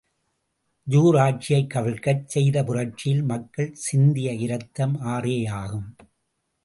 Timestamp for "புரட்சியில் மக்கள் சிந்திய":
2.65-4.33